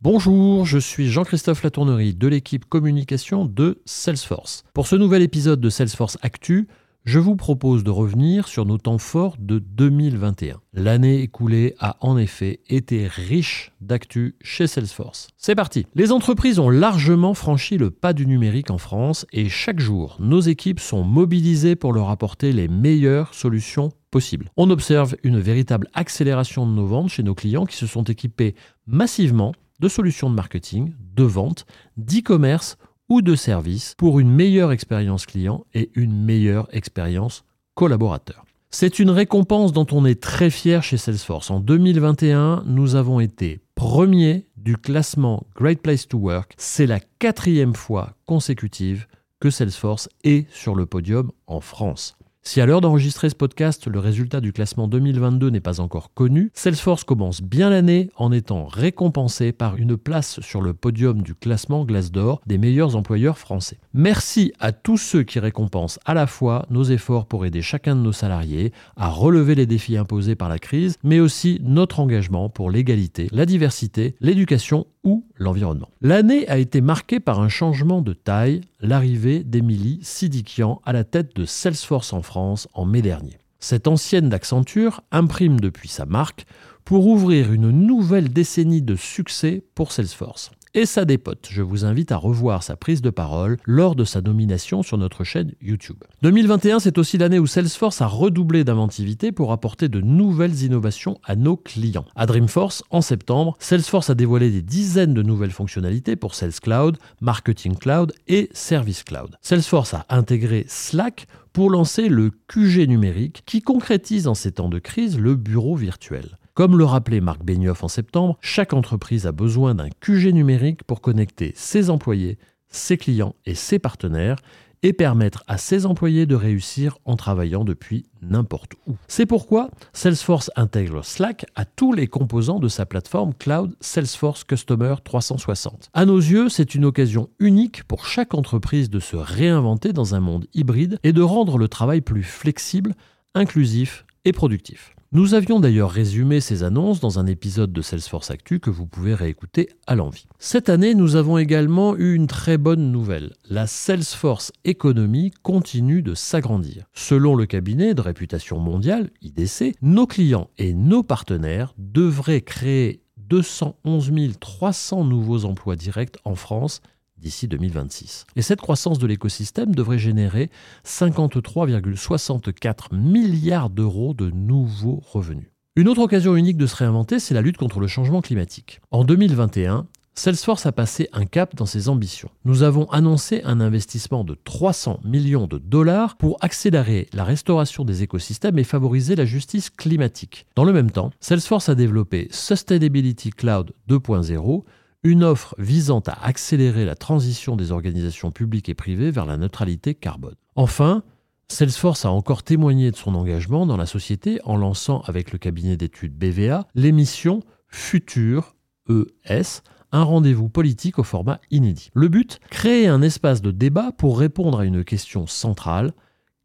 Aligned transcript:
Bonjour, 0.00 0.64
je 0.64 0.78
suis 0.78 1.10
Jean-Christophe 1.10 1.64
Latournerie 1.64 2.14
de 2.14 2.28
l'équipe 2.28 2.64
communication 2.66 3.44
de 3.44 3.82
Salesforce. 3.84 4.62
Pour 4.72 4.86
ce 4.86 4.94
nouvel 4.94 5.22
épisode 5.22 5.60
de 5.60 5.70
Salesforce 5.70 6.18
Actu, 6.22 6.68
je 7.04 7.18
vous 7.18 7.34
propose 7.34 7.82
de 7.82 7.90
revenir 7.90 8.46
sur 8.46 8.64
nos 8.64 8.78
temps 8.78 8.98
forts 8.98 9.34
de 9.40 9.58
2021. 9.58 10.60
L'année 10.72 11.22
écoulée 11.22 11.74
a 11.80 11.96
en 12.00 12.16
effet 12.16 12.60
été 12.68 13.08
riche 13.08 13.72
d'actu 13.80 14.36
chez 14.40 14.68
Salesforce. 14.68 15.30
C'est 15.36 15.56
parti 15.56 15.84
Les 15.96 16.12
entreprises 16.12 16.60
ont 16.60 16.70
largement 16.70 17.34
franchi 17.34 17.76
le 17.76 17.90
pas 17.90 18.12
du 18.12 18.24
numérique 18.24 18.70
en 18.70 18.78
France 18.78 19.26
et 19.32 19.48
chaque 19.48 19.80
jour, 19.80 20.16
nos 20.20 20.40
équipes 20.40 20.78
sont 20.78 21.02
mobilisées 21.02 21.74
pour 21.74 21.92
leur 21.92 22.10
apporter 22.10 22.52
les 22.52 22.68
meilleures 22.68 23.34
solutions 23.34 23.88
possibles. 24.12 24.48
On 24.56 24.70
observe 24.70 25.16
une 25.24 25.40
véritable 25.40 25.88
accélération 25.92 26.68
de 26.68 26.72
nos 26.72 26.86
ventes 26.86 27.08
chez 27.08 27.24
nos 27.24 27.34
clients 27.34 27.66
qui 27.66 27.76
se 27.76 27.88
sont 27.88 28.04
équipés 28.04 28.54
massivement 28.86 29.54
de 29.80 29.88
solutions 29.88 30.30
de 30.30 30.34
marketing, 30.34 30.92
de 31.14 31.24
vente, 31.24 31.66
d'e-commerce 31.96 32.76
ou 33.08 33.22
de 33.22 33.34
service 33.34 33.94
pour 33.96 34.20
une 34.20 34.30
meilleure 34.30 34.72
expérience 34.72 35.26
client 35.26 35.64
et 35.74 35.90
une 35.94 36.24
meilleure 36.24 36.68
expérience 36.74 37.44
collaborateur. 37.74 38.44
C'est 38.70 38.98
une 38.98 39.10
récompense 39.10 39.72
dont 39.72 39.86
on 39.92 40.04
est 40.04 40.20
très 40.20 40.50
fier 40.50 40.82
chez 40.82 40.98
Salesforce. 40.98 41.50
En 41.50 41.60
2021, 41.60 42.64
nous 42.66 42.96
avons 42.96 43.18
été 43.18 43.60
premiers 43.74 44.46
du 44.56 44.76
classement 44.76 45.46
Great 45.56 45.80
Place 45.80 46.06
to 46.06 46.18
Work. 46.18 46.54
C'est 46.58 46.86
la 46.86 47.00
quatrième 47.18 47.74
fois 47.74 48.14
consécutive 48.26 49.06
que 49.40 49.48
Salesforce 49.48 50.10
est 50.24 50.50
sur 50.52 50.74
le 50.74 50.84
podium 50.84 51.32
en 51.46 51.60
France. 51.60 52.18
Si 52.48 52.62
à 52.62 52.64
l'heure 52.64 52.80
d'enregistrer 52.80 53.28
ce 53.28 53.34
podcast, 53.34 53.88
le 53.88 53.98
résultat 53.98 54.40
du 54.40 54.54
classement 54.54 54.88
2022 54.88 55.50
n'est 55.50 55.60
pas 55.60 55.80
encore 55.80 56.14
connu, 56.14 56.50
Salesforce 56.54 57.04
commence 57.04 57.42
bien 57.42 57.68
l'année 57.68 58.08
en 58.16 58.32
étant 58.32 58.64
récompensé 58.64 59.52
par 59.52 59.76
une 59.76 59.98
place 59.98 60.40
sur 60.40 60.62
le 60.62 60.72
podium 60.72 61.20
du 61.20 61.34
classement 61.34 61.84
Glassdoor 61.84 62.40
des 62.46 62.56
meilleurs 62.56 62.96
employeurs 62.96 63.36
français. 63.36 63.76
Merci 63.92 64.54
à 64.60 64.72
tous 64.72 64.96
ceux 64.96 65.24
qui 65.24 65.40
récompensent 65.40 66.00
à 66.06 66.14
la 66.14 66.26
fois 66.26 66.64
nos 66.70 66.84
efforts 66.84 67.26
pour 67.26 67.44
aider 67.44 67.60
chacun 67.60 67.94
de 67.94 68.00
nos 68.00 68.12
salariés 68.12 68.72
à 68.96 69.10
relever 69.10 69.54
les 69.54 69.66
défis 69.66 69.98
imposés 69.98 70.34
par 70.34 70.48
la 70.48 70.58
crise, 70.58 70.96
mais 71.04 71.20
aussi 71.20 71.60
notre 71.62 72.00
engagement 72.00 72.48
pour 72.48 72.70
l'égalité, 72.70 73.28
la 73.30 73.44
diversité, 73.44 74.14
l'éducation 74.22 74.86
ou 75.04 75.26
l'environnement. 75.36 75.90
L'année 76.00 76.48
a 76.48 76.58
été 76.58 76.80
marquée 76.80 77.20
par 77.20 77.40
un 77.40 77.48
changement 77.48 78.02
de 78.02 78.12
taille, 78.12 78.62
l'arrivée 78.80 79.44
d'Emilie 79.44 79.98
Sidikian 80.02 80.80
à 80.84 80.92
la 80.92 81.04
tête 81.04 81.34
de 81.34 81.44
Salesforce 81.44 82.12
en 82.12 82.22
France 82.22 82.68
en 82.74 82.84
mai 82.84 83.02
dernier. 83.02 83.38
Cette 83.60 83.88
ancienne 83.88 84.28
d'Accenture 84.28 85.00
imprime 85.10 85.58
depuis 85.58 85.88
sa 85.88 86.06
marque 86.06 86.46
pour 86.84 87.06
ouvrir 87.06 87.52
une 87.52 87.70
nouvelle 87.70 88.32
décennie 88.32 88.82
de 88.82 88.94
succès 88.94 89.64
pour 89.74 89.92
Salesforce 89.92 90.52
et 90.78 90.86
ça 90.86 91.04
dépote. 91.04 91.48
Je 91.50 91.60
vous 91.60 91.84
invite 91.84 92.12
à 92.12 92.16
revoir 92.16 92.62
sa 92.62 92.76
prise 92.76 93.02
de 93.02 93.10
parole 93.10 93.56
lors 93.64 93.96
de 93.96 94.04
sa 94.04 94.20
nomination 94.20 94.84
sur 94.84 94.96
notre 94.96 95.24
chaîne 95.24 95.52
YouTube. 95.60 95.96
2021, 96.22 96.78
c'est 96.78 96.98
aussi 96.98 97.18
l'année 97.18 97.40
où 97.40 97.48
Salesforce 97.48 98.00
a 98.00 98.06
redoublé 98.06 98.62
d'inventivité 98.62 99.32
pour 99.32 99.50
apporter 99.50 99.88
de 99.88 100.00
nouvelles 100.00 100.62
innovations 100.62 101.18
à 101.24 101.34
nos 101.34 101.56
clients. 101.56 102.04
À 102.14 102.26
Dreamforce, 102.26 102.84
en 102.90 103.00
septembre, 103.00 103.56
Salesforce 103.58 104.10
a 104.10 104.14
dévoilé 104.14 104.52
des 104.52 104.62
dizaines 104.62 105.14
de 105.14 105.22
nouvelles 105.24 105.50
fonctionnalités 105.50 106.14
pour 106.14 106.36
Sales 106.36 106.60
Cloud, 106.62 106.98
Marketing 107.20 107.76
Cloud 107.76 108.12
et 108.28 108.48
Service 108.52 109.02
Cloud. 109.02 109.36
Salesforce 109.42 109.94
a 109.94 110.06
intégré 110.10 110.64
Slack 110.68 111.26
pour 111.52 111.70
lancer 111.70 112.08
le 112.08 112.30
QG 112.46 112.86
numérique 112.86 113.42
qui 113.46 113.62
concrétise 113.62 114.28
en 114.28 114.34
ces 114.34 114.52
temps 114.52 114.68
de 114.68 114.78
crise 114.78 115.18
le 115.18 115.34
bureau 115.34 115.74
virtuel. 115.74 116.37
Comme 116.58 116.76
le 116.76 116.84
rappelait 116.84 117.20
Marc 117.20 117.44
Benioff 117.44 117.84
en 117.84 117.88
septembre, 117.88 118.36
chaque 118.40 118.72
entreprise 118.72 119.28
a 119.28 119.30
besoin 119.30 119.76
d'un 119.76 119.90
QG 120.00 120.32
numérique 120.32 120.82
pour 120.82 121.00
connecter 121.00 121.52
ses 121.54 121.88
employés, 121.88 122.36
ses 122.66 122.96
clients 122.96 123.36
et 123.46 123.54
ses 123.54 123.78
partenaires 123.78 124.40
et 124.82 124.92
permettre 124.92 125.44
à 125.46 125.56
ses 125.56 125.86
employés 125.86 126.26
de 126.26 126.34
réussir 126.34 126.98
en 127.04 127.14
travaillant 127.14 127.62
depuis 127.62 128.06
n'importe 128.22 128.72
où. 128.88 128.96
C'est 129.06 129.24
pourquoi 129.24 129.70
Salesforce 129.92 130.50
intègre 130.56 131.04
Slack 131.04 131.46
à 131.54 131.64
tous 131.64 131.92
les 131.92 132.08
composants 132.08 132.58
de 132.58 132.66
sa 132.66 132.86
plateforme 132.86 133.34
cloud 133.34 133.76
Salesforce 133.80 134.42
Customer 134.42 134.96
360. 135.04 135.90
À 135.94 136.06
nos 136.06 136.18
yeux, 136.18 136.48
c'est 136.48 136.74
une 136.74 136.86
occasion 136.86 137.30
unique 137.38 137.84
pour 137.84 138.04
chaque 138.04 138.34
entreprise 138.34 138.90
de 138.90 138.98
se 138.98 139.14
réinventer 139.14 139.92
dans 139.92 140.16
un 140.16 140.20
monde 140.20 140.48
hybride 140.54 140.98
et 141.04 141.12
de 141.12 141.22
rendre 141.22 141.56
le 141.56 141.68
travail 141.68 142.00
plus 142.00 142.24
flexible, 142.24 142.96
inclusif 143.36 144.04
et 144.24 144.32
productif. 144.32 144.96
Nous 145.10 145.32
avions 145.32 145.58
d'ailleurs 145.58 145.90
résumé 145.90 146.38
ces 146.38 146.64
annonces 146.64 147.00
dans 147.00 147.18
un 147.18 147.24
épisode 147.24 147.72
de 147.72 147.80
Salesforce 147.80 148.30
Actu 148.30 148.60
que 148.60 148.68
vous 148.68 148.84
pouvez 148.84 149.14
réécouter 149.14 149.70
à 149.86 149.94
l'envie. 149.94 150.26
Cette 150.38 150.68
année, 150.68 150.94
nous 150.94 151.16
avons 151.16 151.38
également 151.38 151.96
eu 151.96 152.12
une 152.12 152.26
très 152.26 152.58
bonne 152.58 152.92
nouvelle. 152.92 153.32
La 153.48 153.66
Salesforce 153.66 154.52
Economy 154.66 155.30
continue 155.42 156.02
de 156.02 156.12
s'agrandir. 156.12 156.84
Selon 156.92 157.36
le 157.36 157.46
cabinet 157.46 157.94
de 157.94 158.02
réputation 158.02 158.58
mondiale, 158.58 159.08
IDC, 159.22 159.76
nos 159.80 160.06
clients 160.06 160.50
et 160.58 160.74
nos 160.74 161.02
partenaires 161.02 161.72
devraient 161.78 162.42
créer 162.42 163.00
211 163.16 164.12
300 164.38 165.04
nouveaux 165.04 165.46
emplois 165.46 165.76
directs 165.76 166.18
en 166.24 166.34
France 166.34 166.82
d'ici 167.20 167.48
2026. 167.48 168.26
Et 168.36 168.42
cette 168.42 168.60
croissance 168.60 168.98
de 168.98 169.06
l'écosystème 169.06 169.74
devrait 169.74 169.98
générer 169.98 170.50
53,64 170.84 172.94
milliards 172.94 173.70
d'euros 173.70 174.12
de 174.14 174.30
nouveaux 174.30 175.02
revenus. 175.12 175.48
Une 175.76 175.88
autre 175.88 176.02
occasion 176.02 176.34
unique 176.34 176.56
de 176.56 176.66
se 176.66 176.76
réinventer, 176.76 177.20
c'est 177.20 177.34
la 177.34 177.42
lutte 177.42 177.56
contre 177.56 177.78
le 177.78 177.86
changement 177.86 178.20
climatique. 178.20 178.80
En 178.90 179.04
2021, 179.04 179.86
Salesforce 180.18 180.66
a 180.66 180.72
passé 180.72 181.08
un 181.12 181.26
cap 181.26 181.54
dans 181.54 181.64
ses 181.64 181.88
ambitions. 181.88 182.28
Nous 182.44 182.64
avons 182.64 182.90
annoncé 182.90 183.40
un 183.44 183.60
investissement 183.60 184.24
de 184.24 184.36
300 184.42 184.98
millions 185.04 185.46
de 185.46 185.58
dollars 185.58 186.16
pour 186.16 186.38
accélérer 186.40 187.06
la 187.12 187.22
restauration 187.22 187.84
des 187.84 188.02
écosystèmes 188.02 188.58
et 188.58 188.64
favoriser 188.64 189.14
la 189.14 189.24
justice 189.24 189.70
climatique. 189.70 190.44
Dans 190.56 190.64
le 190.64 190.72
même 190.72 190.90
temps, 190.90 191.12
Salesforce 191.20 191.68
a 191.68 191.76
développé 191.76 192.26
Sustainability 192.32 193.30
Cloud 193.30 193.74
2.0 193.88 194.64
une 195.02 195.24
offre 195.24 195.54
visant 195.58 196.02
à 196.06 196.26
accélérer 196.26 196.84
la 196.84 196.94
transition 196.94 197.56
des 197.56 197.72
organisations 197.72 198.30
publiques 198.30 198.68
et 198.68 198.74
privées 198.74 199.10
vers 199.10 199.26
la 199.26 199.36
neutralité 199.36 199.94
carbone. 199.94 200.34
Enfin, 200.56 201.02
Salesforce 201.48 202.04
a 202.04 202.10
encore 202.10 202.42
témoigné 202.42 202.90
de 202.90 202.96
son 202.96 203.14
engagement 203.14 203.64
dans 203.64 203.76
la 203.76 203.86
société 203.86 204.40
en 204.44 204.56
lançant 204.56 205.00
avec 205.06 205.32
le 205.32 205.38
cabinet 205.38 205.76
d'études 205.76 206.16
BVA 206.16 206.66
l'émission 206.74 207.42
Futur 207.68 208.54
ES, 208.88 209.62
un 209.92 210.02
rendez-vous 210.02 210.48
politique 210.48 210.98
au 210.98 211.04
format 211.04 211.40
inédit. 211.50 211.90
Le 211.94 212.08
but 212.08 212.40
Créer 212.50 212.86
un 212.86 213.02
espace 213.02 213.42
de 213.42 213.50
débat 213.50 213.92
pour 213.92 214.18
répondre 214.18 214.60
à 214.60 214.64
une 214.64 214.84
question 214.84 215.26
centrale. 215.26 215.92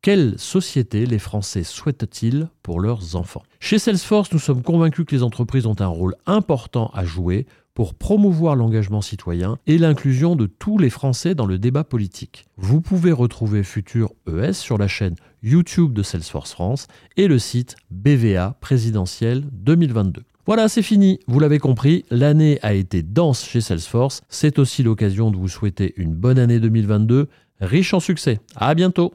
Quelle 0.01 0.37
société 0.37 1.05
les 1.05 1.19
Français 1.19 1.63
souhaitent-ils 1.63 2.49
pour 2.61 2.81
leurs 2.81 3.15
enfants? 3.15 3.43
Chez 3.61 3.79
Salesforce, 3.79 4.33
nous 4.33 4.39
sommes 4.39 4.61
convaincus 4.61 5.05
que 5.05 5.15
les 5.15 5.23
entreprises 5.23 5.65
ont 5.65 5.79
un 5.79 5.87
rôle 5.87 6.15
important 6.25 6.91
à 6.93 7.05
jouer 7.05 7.45
pour 7.73 7.95
promouvoir 7.95 8.55
l'engagement 8.55 9.01
citoyen 9.01 9.57
et 9.67 9.77
l'inclusion 9.77 10.35
de 10.35 10.45
tous 10.45 10.77
les 10.77 10.89
Français 10.89 11.35
dans 11.35 11.45
le 11.45 11.57
débat 11.57 11.83
politique. 11.83 12.45
Vous 12.57 12.81
pouvez 12.81 13.11
retrouver 13.11 13.63
Futur 13.63 14.13
ES 14.27 14.53
sur 14.53 14.77
la 14.77 14.87
chaîne 14.87 15.15
YouTube 15.41 15.93
de 15.93 16.03
Salesforce 16.03 16.51
France 16.51 16.87
et 17.17 17.27
le 17.27 17.39
site 17.39 17.75
BVA 17.91 18.55
présidentiel 18.61 19.43
2022. 19.51 20.23
Voilà, 20.45 20.67
c'est 20.67 20.81
fini. 20.81 21.19
Vous 21.27 21.39
l'avez 21.39 21.59
compris, 21.59 22.03
l'année 22.09 22.59
a 22.63 22.73
été 22.73 23.01
dense 23.01 23.45
chez 23.45 23.61
Salesforce. 23.61 24.21
C'est 24.27 24.59
aussi 24.59 24.83
l'occasion 24.83 25.31
de 25.31 25.37
vous 25.37 25.47
souhaiter 25.47 25.93
une 25.95 26.13
bonne 26.13 26.37
année 26.37 26.59
2022, 26.59 27.29
riche 27.61 27.93
en 27.93 28.01
succès. 28.01 28.39
À 28.55 28.75
bientôt. 28.75 29.13